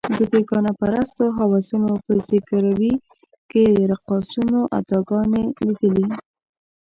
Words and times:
د 0.17 0.19
بېګانه 0.31 0.71
پرستو 0.79 1.25
هوسونو 1.37 1.91
په 2.05 2.11
ځګیروي 2.27 2.93
کې 3.49 3.63
یې 3.73 3.81
رقاصانو 3.91 4.59
اداګانې 4.79 5.43
لیدلې. 5.65 6.05